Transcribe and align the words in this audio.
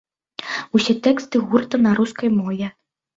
Усе 0.79 0.95
тэксты 1.07 1.41
гурта 1.51 1.81
на 1.83 1.91
рускай 1.99 2.33
мове. 2.39 2.71